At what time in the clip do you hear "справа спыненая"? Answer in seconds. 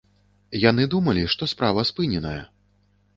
1.53-2.41